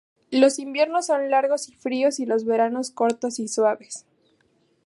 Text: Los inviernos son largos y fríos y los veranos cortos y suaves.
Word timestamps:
Los 0.31 0.57
inviernos 0.57 1.05
son 1.05 1.29
largos 1.29 1.69
y 1.69 1.73
fríos 1.73 2.19
y 2.19 2.25
los 2.25 2.43
veranos 2.43 2.89
cortos 2.89 3.37
y 3.37 3.47
suaves. 3.47 4.07